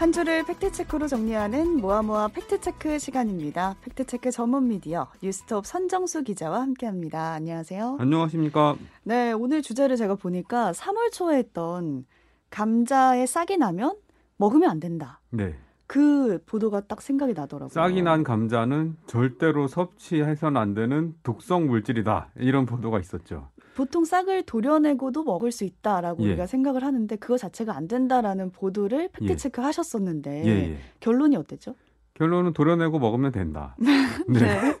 [0.00, 3.76] 한 주를 팩트체크로 정리하는 모아모아 팩트체크 시간입니다.
[3.82, 7.32] 팩트체크 전문 미디어 뉴스톱 선정수 기자와 함께합니다.
[7.34, 7.98] 안녕하세요.
[8.00, 8.76] 안녕하십니까.
[9.02, 12.06] 네, 오늘 주제를 제가 보니까 3월 초에 했던
[12.48, 13.94] 감자에 싹이 나면
[14.38, 15.20] 먹으면 안 된다.
[15.28, 15.54] 네.
[15.86, 17.68] 그 보도가 딱 생각이 나더라고요.
[17.68, 22.30] 싹이 난 감자는 절대로 섭취해서는 안 되는 독성 물질이다.
[22.36, 23.50] 이런 보도가 있었죠.
[23.80, 26.28] 보통 싹을 도려내고도 먹을 수 있다라고 예.
[26.28, 30.76] 우리가 생각을 하는데 그거 자체가 안 된다라는 보도를 팩트 체크 하셨었는데 예, 예.
[31.00, 31.74] 결론이 어땠죠?
[32.20, 33.74] 결론은 도려내고 먹으면 된다.
[34.28, 34.76] 네.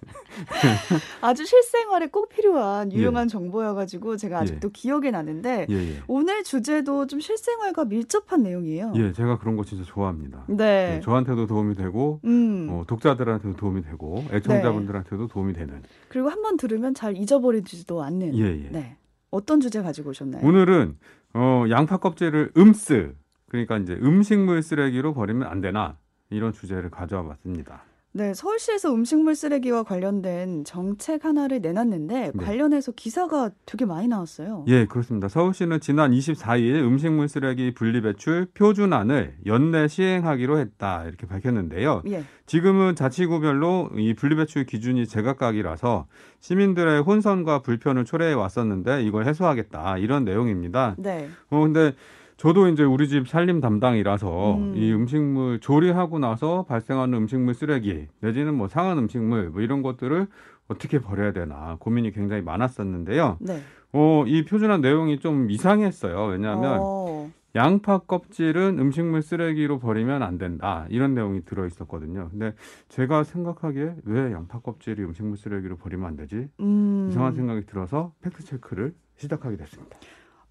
[1.22, 2.96] 아주 실생활에 꼭 필요한 예.
[2.96, 6.02] 유용한 정보여가지고 제가 아직도 기억이 나는데 예, 예.
[6.06, 8.92] 오늘 주제도 좀 실생활과 밀접한 내용이에요.
[8.96, 10.44] 예, 제가 그런 거 진짜 좋아합니다.
[10.48, 10.96] 네.
[10.96, 12.66] 예, 저한테도 도움이 되고 음.
[12.70, 15.80] 어, 독자들한테도 도움이 되고 애청자분들한테도 도움이 되는.
[16.10, 18.36] 그리고 한 번 들으면 잘 잊어버리지도 않는.
[18.36, 18.68] 예, 예.
[18.70, 18.96] 네.
[19.30, 20.46] 어떤 주제 가지고 오셨나요?
[20.46, 20.98] 오늘은
[21.32, 23.14] 어, 양파 껍질을 음쓰
[23.48, 25.96] 그러니까 이제 음식물 쓰레기로 버리면 안 되나
[26.30, 27.84] 이런 주제를 가져와 봤습니다.
[28.12, 32.44] 네, 서울시에서 음식물 쓰레기와 관련된 정책 하나를 내놨는데 네.
[32.44, 34.64] 관련해서 기사가 되게 많이 나왔어요.
[34.66, 35.28] 예, 그렇습니다.
[35.28, 42.02] 서울시는 지난 24일 음식물 쓰레기 분리 배출 표준안을 연내 시행하기로 했다 이렇게 밝혔는데요.
[42.08, 42.24] 예.
[42.46, 46.08] 지금은 자치구별로 이 분리 배출 기준이 제각각이라서
[46.40, 50.96] 시민들의 혼선과 불편을 초래해 왔었는데 이걸 해소하겠다 이런 내용입니다.
[50.98, 51.28] 네.
[51.50, 51.94] 어 근데
[52.40, 54.74] 저도 이제 우리 집 살림 담당이라서 음.
[54.74, 60.26] 이 음식물 조리하고 나서 발생하는 음식물 쓰레기 내지는 뭐 상한 음식물 뭐 이런 것들을
[60.66, 63.36] 어떻게 버려야 되나 고민이 굉장히 많았었는데요.
[63.40, 63.60] 네.
[63.92, 66.28] 어, 이 표준안 내용이 좀 이상했어요.
[66.28, 70.86] 왜냐하면 어, 양파 껍질은 음식물 쓰레기로 버리면 안 된다.
[70.88, 72.30] 이런 내용이 들어 있었거든요.
[72.30, 72.54] 근데
[72.88, 76.48] 제가 생각하기에 왜 양파 껍질이 음식물 쓰레기로 버리면 안 되지?
[76.60, 77.08] 음.
[77.10, 79.98] 이상한 생각이 들어서 팩트 체크를 시작하게 됐습니다.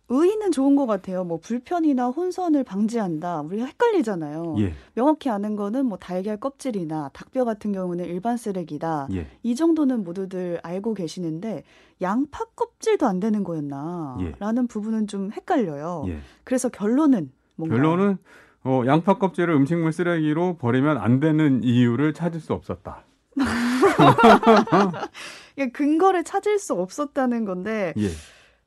[0.10, 1.24] 의의는 좋은 것 같아요.
[1.24, 3.42] 뭐 불편이나 혼선을 방지한다.
[3.42, 4.56] 우리가 헷갈리잖아요.
[4.60, 9.08] 예, 명확히 아는 거는 뭐 달걀 껍질이나 닭뼈 같은 경우는 일반 쓰레기다.
[9.14, 11.64] 예, 이 정도는 모두들 알고 계시는데
[12.02, 14.17] 양파 껍질도 안 되는 거였나?
[14.22, 14.33] 예.
[14.39, 16.06] 라는 부분은 좀 헷갈려요.
[16.08, 16.20] 예.
[16.44, 18.17] 그래서 결론은 뭔가 결론은
[18.64, 23.04] 어, 양파 껍질을 음식물 쓰레기로 버리면 안 되는 이유를 찾을 수 없었다.
[25.73, 28.08] 근거를 찾을 수 없었다는 건데 예,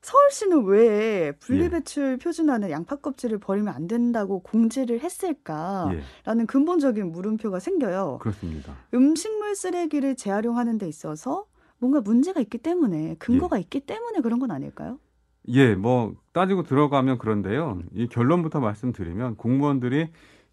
[0.03, 1.31] 서울시는 왜 예.
[1.39, 5.97] 분리배출 표준안에 양파 껍질을 버리면 안 된다고 공지를 했을까라는
[6.41, 8.19] 예, 근본적인 물음표가 생겨요.
[8.21, 8.75] 그렇습니다.
[8.93, 11.45] 음식물 쓰레기를 재활용하는 데 있어서
[11.79, 14.99] 뭔가 문제가 있기 때문에 근거가 있기 때문에 그런 건 아닐까요?
[15.47, 17.79] 예, 뭐 따지고 들어가면 그런데요.
[17.93, 20.09] 이 결론부터 말씀드리면 공무원들이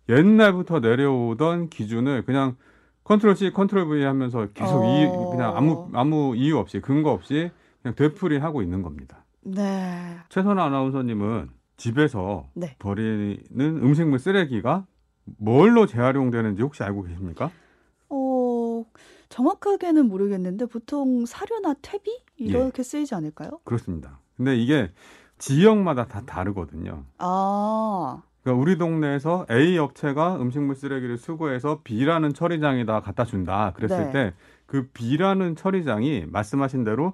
[0.09, 2.57] 옛날부터 내려오던 기준을 그냥
[3.03, 5.31] 컨트롤 C, 컨트롤 V 하면서 계속 이 어.
[5.31, 7.51] 그냥 아무 아무 이유 없이 근거 없이
[7.83, 9.25] 그냥 되풀이하고 있는 겁니다.
[9.43, 10.19] 네.
[10.29, 12.77] 최선아 아나운서님은 집에서 네.
[12.79, 14.87] 버리는 음식물 쓰레기가
[15.39, 17.51] 뭘로 재활용되는지 혹시 알고 계십니까?
[18.11, 18.85] 어,
[19.29, 22.45] 정확하게는 모르겠는데 보통 사료나 퇴비 예.
[22.45, 23.61] 이렇게 쓰이지 않을까요?
[23.65, 24.19] 그렇습니다.
[24.37, 24.91] 근데 이게
[25.39, 27.05] 지역마다 다 다르거든요.
[27.19, 33.73] 아, 그러니까 우리 동네에서 A 업체가 음식물 쓰레기를 수거해서 B라는 처리장에다 갖다 준다.
[33.75, 34.35] 그랬을 네.
[34.67, 37.13] 때그 B라는 처리장이 말씀하신 대로 어,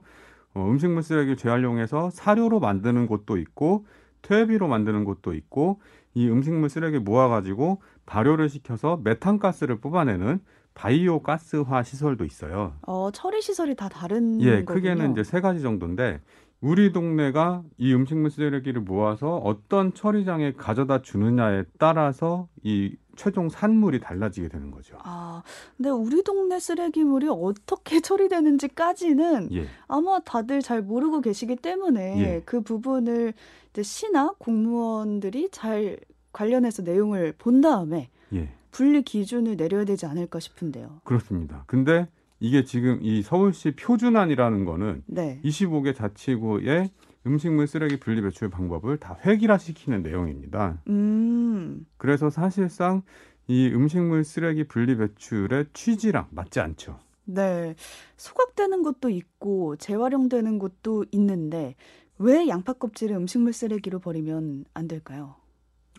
[0.64, 3.86] 음식물 쓰레기를 재활용해서 사료로 만드는 곳도 있고
[4.22, 5.80] 퇴비로 만드는 곳도 있고
[6.14, 10.40] 이 음식물 쓰레기 모아가지고 발효를 시켜서 메탄가스를 뽑아내는
[10.74, 12.74] 바이오 가스화 시설도 있어요.
[12.86, 14.64] 어, 처리 시설이 다 다른 예, 거군요.
[14.66, 16.20] 크게는 이제 세 가지 정도인데
[16.60, 24.48] 우리 동네가 이 음식물 쓰레기를 모아서 어떤 처리장에 가져다 주느냐에 따라서 이 최종 산물이 달라지게
[24.48, 24.96] 되는 거죠.
[25.02, 25.42] 아,
[25.76, 32.42] 근데 우리 동네 쓰레기물이 어떻게 처리되는지까지는 예, 아마 다들 잘 모르고 계시기 때문에 예.
[32.44, 33.32] 그 부분을
[33.70, 35.98] 이제 시나 공무원들이 잘
[36.32, 41.00] 관련해서 내용을 본 다음에 예, 분리 기준을 내려야 되지 않을까 싶은데요.
[41.04, 41.64] 그렇습니다.
[41.66, 42.08] 근데
[42.40, 45.40] 이게 지금 이 서울시 표준안이라는 거는 네.
[45.44, 46.90] 25개 자치구의
[47.26, 50.80] 음식물 쓰레기 분리 배출 방법을 다 획일화시키는 내용입니다.
[50.88, 53.02] 음, 그래서 사실상
[53.48, 56.98] 이 음식물 쓰레기 분리 배출의 취지랑 맞지 않죠.
[57.24, 57.74] 네.
[58.16, 61.74] 소각되는 것도 있고 재활용되는 것도 있는데
[62.18, 65.34] 왜 양파 껍질을 음식물 쓰레기로 버리면 안 될까요?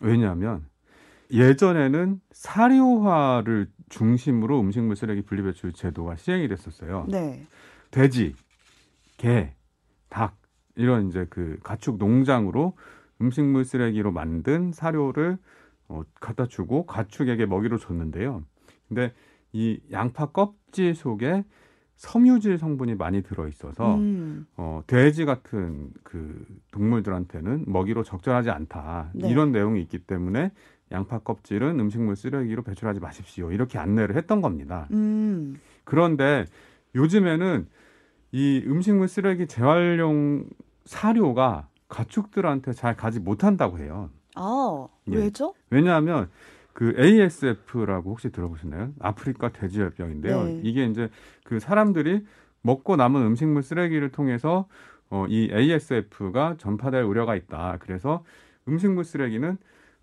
[0.00, 0.66] 왜냐하면
[1.30, 7.06] 예전에는 사료화를 중심으로 음식물 쓰레기 분리 배출 제도가 시행이 됐었어요.
[7.08, 7.46] 네.
[7.90, 8.34] 돼지,
[9.18, 9.54] 개,
[10.08, 10.36] 닭
[10.78, 12.74] 이런 이제 그 가축 농장으로
[13.20, 15.36] 음식물 쓰레기로 만든 사료를
[15.88, 18.44] 어, 갖다 주고 가축에게 먹이로 줬는데요.
[18.86, 19.12] 근데
[19.52, 21.44] 이 양파 껍질 속에
[21.96, 29.10] 섬유질 성분이 많이 들어 있어서 음, 어, 돼지 같은 그 동물들한테는 먹이로 적절하지 않다.
[29.14, 29.28] 네.
[29.28, 30.52] 이런 내용이 있기 때문에
[30.92, 33.50] 양파 껍질은 음식물 쓰레기로 배출하지 마십시오.
[33.50, 34.86] 이렇게 안내를 했던 겁니다.
[34.92, 35.58] 음.
[35.82, 36.44] 그런데
[36.94, 37.66] 요즘에는
[38.30, 40.44] 이 음식물 쓰레기 재활용
[40.88, 44.08] 사료가 가축들한테 잘 가지 못한다고 해요.
[44.34, 45.16] 아, 예.
[45.16, 45.54] 왜죠?
[45.68, 46.30] 왜냐하면
[46.72, 48.92] 그 ASF라고 혹시 들어보셨나요?
[48.98, 50.44] 아프리카 돼지열병인데요.
[50.44, 50.60] 네.
[50.64, 51.10] 이게 이제
[51.44, 52.24] 그 사람들이
[52.62, 54.66] 먹고 남은 음식물 쓰레기를 통해서
[55.10, 57.76] 어, 이 ASF가 전파될 우려가 있다.
[57.80, 58.24] 그래서
[58.66, 59.58] 음식물 쓰레기는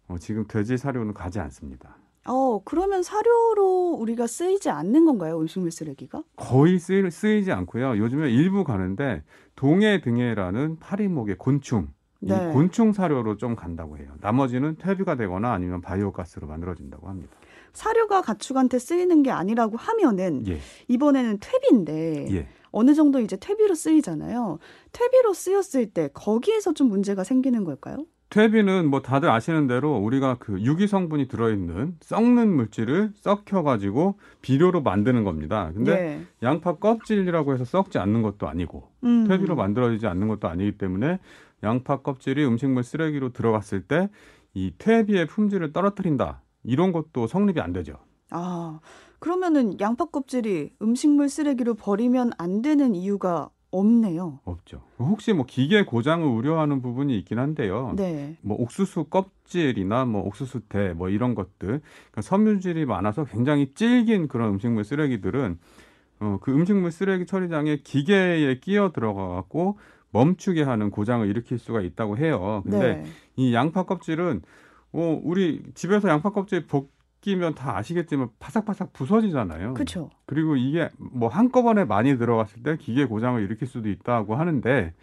[0.08, 1.98] 어, 지금 돼지 사료는 가지 않습니다.
[2.28, 5.40] 어, 그러면 사료로 우리가 쓰이지 않는 건가요?
[5.40, 6.24] 음식물 쓰레기가?
[6.36, 7.98] 거의 쓰이, 쓰이지 않고요.
[7.98, 9.24] 요즘에 일부 가는데
[9.56, 11.90] 동해 등해라는 파리목의 곤충
[12.20, 12.36] 네.
[12.36, 14.08] 이 곤충 사료로 좀 간다고 해요.
[14.22, 17.32] 나머지는 퇴비가 되거나 아니면 바이오가스로 만들어진다고 합니다.
[17.74, 22.48] 사료가 가축한테 쓰이는 게 아니라고 하면은 예, 이번에는 퇴비인데 예.
[22.72, 24.60] 어느 정도 이제 퇴비로 쓰이잖아요.
[24.92, 28.06] 퇴비로 쓰였을 때 거기에서 좀 문제가 생기는 걸까요?
[28.36, 35.24] 퇴비는 뭐 다들 아시는 대로 우리가 그 유기 성분이 들어있는 썩는 물질을 썩혀가지고 비료로 만드는
[35.24, 35.72] 겁니다.
[35.74, 36.22] 근데 예.
[36.46, 39.28] 양파 껍질이라고 해서 썩지 않는 것도 아니고 음.
[39.28, 41.20] 퇴비로 만들어지지 않는 것도 아니기 때문에
[41.64, 44.10] 양파 껍질이 음식물 쓰레기로 들어갔을 때
[44.56, 46.42] 이 퇴비의 품질을 떨어뜨린다.
[46.64, 47.98] 이런 것도 성립이 안 되죠.
[48.32, 48.80] 아,
[49.20, 53.50] 그러면은 양파 껍질이 음식물 쓰레기로 버리면 안 되는 이유가
[53.80, 54.40] 없네요.
[54.46, 54.82] 없죠.
[55.00, 57.94] 혹시 뭐 기계 고장을 우려하는 부분이 있긴 한데요.
[57.96, 58.36] 네.
[58.42, 61.82] 뭐 옥수수 껍질이나 뭐 옥수수 대 뭐 이런 것들
[62.12, 65.58] 그러니까 섬유질이 많아서 굉장히 질긴 그런 음식물 쓰레기들은
[66.22, 69.78] 어, 그 음식물 쓰레기 처리장에 기계에 끼어 들어가 갖고
[70.12, 72.62] 멈추게 하는 고장을 일으킬 수가 있다고 해요.
[72.64, 73.04] 근데 네.
[73.36, 74.42] 이 양파 껍질은
[74.94, 76.66] 어, 우리 집에서 양파 껍질
[77.26, 79.74] 벗기면 다 아시겠지만 바삭바삭 부서지잖아요.
[79.74, 80.12] 그렇죠.
[80.28, 84.94] 그리고 이게 뭐 한꺼번에 많이 들어갔을 때 기계 고장을 일으킬 수도 있다고 하는데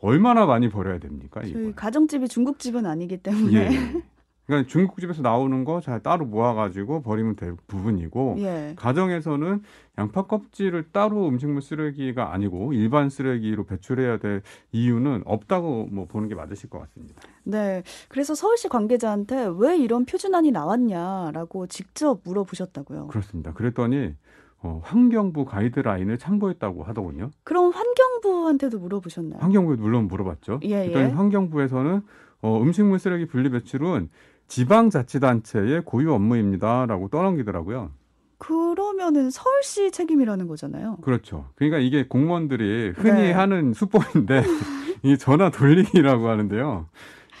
[0.00, 1.40] 얼마나 많이 버려야 됩니까?
[1.42, 1.74] 저희 이걸?
[1.74, 4.02] 가정집이 중국집은 아니기 때문에 예.
[4.46, 8.74] 그러니까 중국집에서 나오는 거 잘 따로 모아가지고 버리면 될 부분이고 예.
[8.76, 9.62] 가정에서는
[9.98, 14.42] 양파 껍질을 따로 음식물 쓰레기가 아니고 일반 쓰레기로 배출해야 될
[14.72, 17.22] 이유는 없다고 뭐 보는 게 맞으실 것 같습니다.
[17.44, 17.82] 네.
[18.08, 23.06] 그래서 서울시 관계자한테 왜 이런 표준안이 나왔냐라고 직접 물어보셨다고요.
[23.08, 23.52] 그렇습니다.
[23.52, 24.14] 그랬더니
[24.62, 27.30] 어, 환경부 가이드라인을 참고했다고 하더군요.
[27.44, 29.40] 그럼 환경부한테도 물어보셨나요?
[29.40, 30.60] 환경부에 물론 물어봤죠.
[30.64, 31.08] 예, 그랬더니 예.
[31.12, 32.02] 환경부에서는
[32.42, 34.08] 어, 음식물 쓰레기 분리 배출은
[34.50, 37.92] 지방자치단체의 고유 업무입니다라고 떠넘기더라고요.
[38.38, 40.98] 그러면은 서울시 책임이라는 거잖아요.
[41.02, 41.46] 그렇죠.
[41.54, 43.32] 그러니까 이게 공무원들이 흔히 네.
[43.32, 44.42] 하는 수법인데
[45.04, 46.88] 이 전화 돌리기라고 하는데요.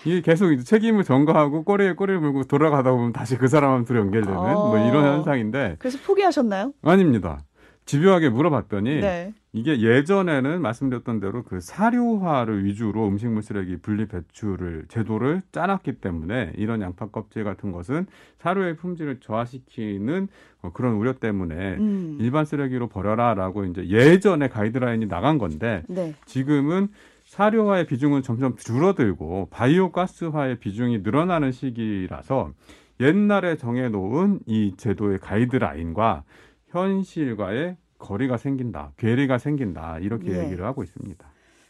[0.04, 4.78] 이게 계속 이제 책임을 전가하고 꼬리에 꼬리를 물고 돌아가다 보면 다시 그 사람한테 연결되는 뭐
[4.78, 5.16] 이런 어.
[5.16, 6.72] 현상인데 그래서 포기하셨나요?
[6.82, 7.40] 아닙니다.
[7.84, 9.34] 집요하게 물어봤더니 네.
[9.52, 16.80] 이게 예전에는 말씀드렸던 대로 그 사료화를 위주로 음식물 쓰레기 분리 배출을 제도를 짜놨기 때문에 이런
[16.82, 18.06] 양파 껍질 같은 것은
[18.38, 20.28] 사료의 품질을 저하시키는
[20.62, 22.18] 어, 그런 우려 때문에 음.
[22.20, 26.14] 일반 쓰레기로 버려라라고 이제 예전에 가이드라인이 나간 건데 네.
[26.26, 26.88] 지금은
[27.24, 32.52] 사료화의 비중은 점점 줄어들고 바이오 가스화의 비중이 늘어나는 시기라서
[33.00, 36.24] 옛날에 정해놓은 이 제도의 가이드라인과
[36.68, 40.44] 현실과의 거리가 생긴다, 괴리가 생긴다 이렇게 예.
[40.44, 41.24] 얘기를 하고 있습니다.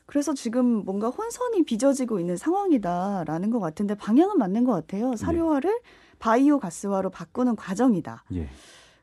[0.07, 5.15] 그래서 지금 뭔가 혼선이 빚어지고 있는 상황이다라는 것 같은데 방향은 맞는 것 같아요.
[5.15, 5.81] 사료화를
[6.19, 8.25] 바이오 가스화로 바꾸는 과정이다.
[8.35, 8.49] 예,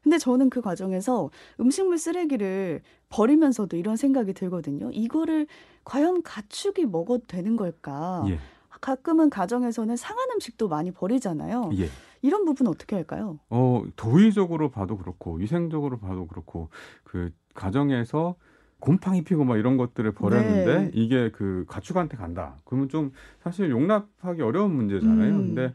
[0.03, 1.29] 근데 저는 그 과정에서
[1.59, 4.89] 음식물 쓰레기를 버리면서도 이런 생각이 들거든요.
[4.91, 5.47] 이거를
[5.85, 8.25] 과연 가축이 먹어도 되는 걸까?
[8.27, 8.37] 예,
[8.81, 11.71] 가끔은 가정에서는 상한 음식도 많이 버리잖아요.
[11.77, 11.89] 예.
[12.21, 13.39] 이런 부분 어떻게 할까요?
[13.49, 16.69] 어 도의적으로 봐도 그렇고 위생적으로 봐도 그렇고
[17.03, 18.35] 그 가정에서
[18.79, 20.91] 곰팡이 피고 막 이런 것들을 버렸는데 네.
[20.93, 22.57] 이게 그 가축한테 간다.
[22.65, 25.33] 그러면 좀 사실 용납하기 어려운 문제잖아요.
[25.33, 25.55] 음.
[25.55, 25.73] 근데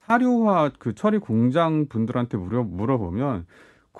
[0.00, 3.46] 사료화 그 처리 공장 분들한테 물어 물어보면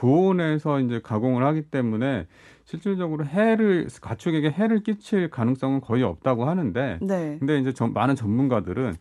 [0.02, 2.26] 고온에서 이제 가공을 하기 때문에
[2.64, 7.36] 실질적으로 해를 가축에게 해를 끼칠 가능성은 거의 없다고 하는데 네.
[7.38, 8.94] 근데 이제 전- 많은 전문가들은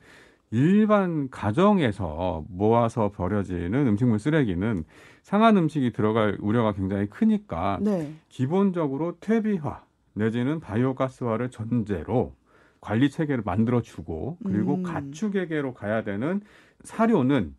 [0.50, 4.86] 일반 가정에서 모아서 버려지는 음식물 쓰레기는
[5.22, 8.14] 상한 음식이 들어갈 우려가 굉장히 크니까 네.
[8.30, 12.34] 기본적으로 퇴비화 내지는 바이오가스화를 전제로
[12.82, 14.84] 관리 체계를 만들어 주고 그리고 음.
[14.84, 16.42] 가축에게로 가야 되는
[16.84, 17.54] 사료는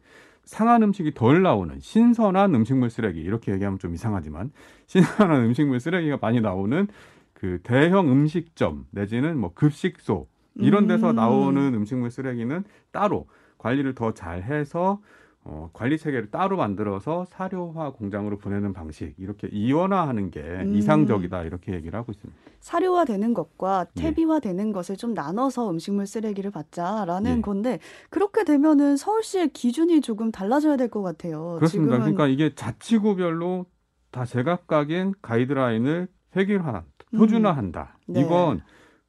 [0.48, 4.50] 상한 음식이 덜 나오는 신선한 음식물 쓰레기 이렇게 얘기하면 좀 이상하지만
[4.86, 6.88] 신선한 음식물 쓰레기가 많이 나오는
[7.34, 11.16] 그 대형 음식점 내지는 뭐 급식소 이런 데서 음.
[11.16, 13.28] 나오는 음식물 쓰레기는 따로
[13.58, 15.02] 관리를 더 잘해서
[15.50, 20.74] 어, 관리 체계를 따로 만들어서 사료화 공장으로 보내는 방식 이렇게 이원화하는 게 음.
[20.74, 22.38] 이상적이다 이렇게 얘기를 하고 있습니다.
[22.60, 24.00] 사료화 되는 것과 예.
[24.02, 27.40] 퇴비화 되는 것을 좀 나눠서 음식물 쓰레기를 받자라는 예.
[27.40, 27.78] 건데
[28.10, 31.56] 그렇게 되면은 서울시의 기준이 조금 달라져야 될 것 같아요.
[31.56, 31.96] 그렇습니다.
[31.96, 33.66] 지금은 그러니까 이게 자치구별로
[34.10, 36.84] 다 제각각인 가이드라인을 획일화,
[37.16, 37.98] 표준화한다.
[38.08, 38.12] 음.
[38.12, 38.20] 네.
[38.20, 38.60] 이건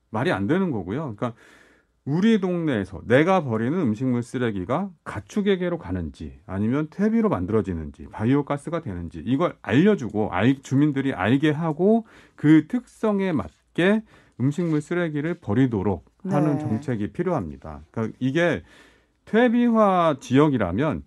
[0.10, 1.16] 말이 안 되는 거고요.
[1.16, 1.34] 그러니까
[2.10, 9.56] 우리 동네에서 내가 버리는 음식물 쓰레기가 가축에게로 가는지 아니면 퇴비로 만들어지는지 바이오 가스가 되는지 이걸
[9.62, 14.02] 알려주고 알, 주민들이 알게 하고 그 특성에 맞게
[14.40, 16.58] 음식물 쓰레기를 버리도록 하는 네.
[16.58, 17.82] 정책이 필요합니다.
[17.92, 18.64] 그러니까 이게
[19.26, 21.04] 퇴비화 지역이라면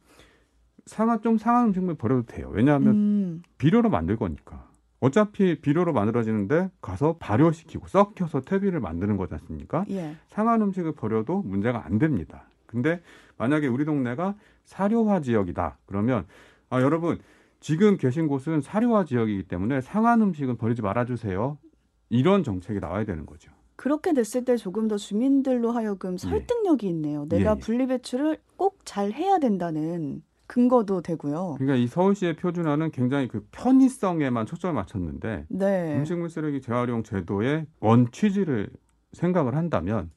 [0.86, 2.48] 상한 좀 상한 음식물 버려도 돼요.
[2.52, 4.70] 왜냐하면 음, 비료로 만들 거니까.
[5.02, 9.84] 어차피 비료로 만들어지는데 가서 발효시키고 썩혀서 퇴비를 만드는 거지 않습니까?
[9.90, 10.14] 예.
[10.28, 12.44] 상한 음식을 버려도 문제가 안 됩니다.
[12.66, 13.02] 근데
[13.36, 15.78] 만약에 우리 동네가 사료화 지역이다.
[15.86, 16.24] 그러면
[16.70, 17.18] 아, 여러분
[17.58, 21.58] 지금 계신 곳은 사료화 지역이기 때문에 상한 음식은 버리지 말아 주세요.
[22.08, 23.50] 이런 정책이 나와야 되는 거죠.
[23.74, 27.26] 그렇게 됐을 때 조금 더 주민들로 하여금 설득력이 있네요.
[27.28, 27.60] 내가 예, 예.
[27.60, 30.22] 분리배출을 꼭 잘 해야 된다는
[30.56, 31.54] 근거도 되고요.
[31.56, 35.96] 그러니까 이 서울시의 표준화는 굉장히 그 편의성에만 초점을 맞췄는데 네.
[35.96, 38.68] 음식물 쓰레기 재활용 제도의 원 취지를
[39.14, 40.10] 생각을 한다면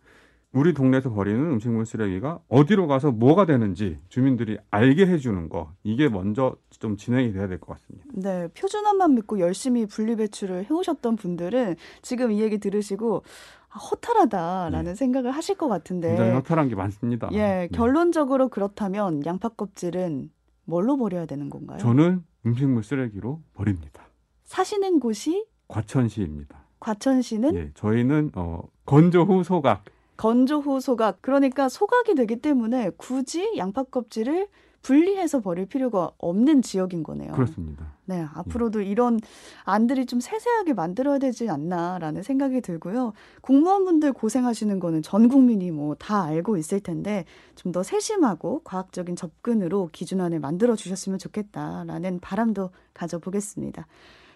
[0.51, 6.55] 우리 동네에서 버리는 음식물 쓰레기가 어디로 가서 뭐가 되는지 주민들이 알게 해주는 거 이게 먼저
[6.79, 8.05] 좀 진행이 돼야 될 것 같습니다.
[8.13, 13.23] 네, 표준화만 믿고 열심히 분리배출을 해오셨던 분들은 지금 이 얘기 들으시고
[13.64, 16.09] 아, 허탈하다라는 생각을 하실 것 같은데.
[16.09, 16.15] 네.
[16.15, 17.29] 굉장히 허탈한 게 많습니다.
[17.33, 17.67] 예, 네.
[17.73, 20.31] 결론적으로 그렇다면 양파 껍질은
[20.65, 21.77] 뭘로 버려야 되는 건가요?
[21.79, 24.03] 저는 음식물 쓰레기로 버립니다.
[24.45, 26.65] 사시는 곳이 과천시입니다.
[26.79, 29.83] 과천시는 예, 저희는 어, 건조 후 소각
[30.17, 34.47] 건조 후 소각, 그러니까 소각이 되기 때문에 굳이 양파 껍질을
[34.85, 37.31] 분리해서 버릴 필요가 없는 지역인 거네요.
[37.33, 37.93] 그렇습니다.
[38.05, 39.19] 네, 앞으로도 이런
[39.63, 43.13] 안들이 좀 세세하게 만들어야 되지 않나라는 생각이 들고요.
[43.41, 47.25] 공무원분들 고생하시는 거는 전 국민이 뭐 다 알고 있을 텐데
[47.55, 53.87] 좀 더 세심하고 과학적인 접근으로 기준안을 만들어 주셨으면 좋겠다라는 바람도 가져보겠습니다.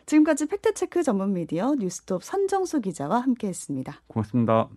[0.07, 4.01] 지금까지 팩트체크 전문 미디어 뉴스톱 선정수 기자와 함께했습니다.
[4.07, 4.67] 고맙습니다.